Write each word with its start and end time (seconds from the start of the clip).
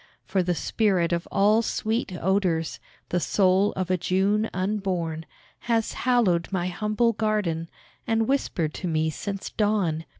For 0.25 0.41
the 0.41 0.55
spirit 0.55 1.13
of 1.13 1.27
all 1.31 1.61
sweet 1.61 2.11
odours 2.19 2.79
The 3.09 3.19
soul 3.19 3.71
of 3.73 3.91
a 3.91 3.97
June 3.99 4.49
unborn 4.51 5.27
Has 5.69 5.93
hallowed 5.93 6.51
my 6.51 6.69
humble 6.69 7.13
garden, 7.13 7.69
And 8.07 8.27
whispered 8.27 8.73
to 8.73 8.87
me 8.87 9.11
since 9.11 9.51
dawn. 9.51 10.05